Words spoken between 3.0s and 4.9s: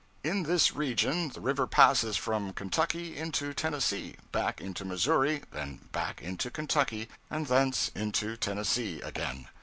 into Tennessee, back into